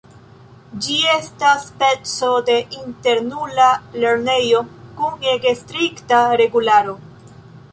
Ĝi 0.85 0.95
estas 1.15 1.67
speco 1.71 2.29
de 2.47 2.55
internula 2.77 3.67
lernejo 4.05 4.63
kun 5.03 5.29
ege 5.35 5.57
strikta 5.61 6.23
regularo. 6.45 6.97